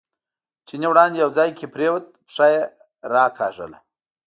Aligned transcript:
چیني 0.67 0.87
وړاندې 0.89 1.17
یو 1.23 1.29
ځای 1.37 1.49
کې 1.57 1.65
پرېوت، 1.73 2.05
پښه 2.25 2.45
یې 2.53 2.61
راکاږله. 3.13 3.79